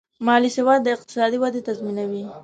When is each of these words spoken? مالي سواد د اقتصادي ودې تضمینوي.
مالي 0.27 0.49
سواد 0.57 0.79
د 0.83 0.87
اقتصادي 0.95 1.37
ودې 1.39 1.61
تضمینوي. 1.69 2.23